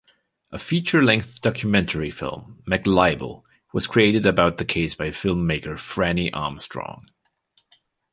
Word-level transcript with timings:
A 0.51 0.57
feature-length 0.57 1.41
documentary 1.41 2.09
film, 2.09 2.63
"McLibel", 2.67 3.43
was 3.71 3.85
created 3.85 4.25
about 4.25 4.57
the 4.57 4.65
case 4.65 4.95
by 4.95 5.09
filmmaker 5.09 5.75
Franny 5.77 6.31
Armstrong. 6.33 7.07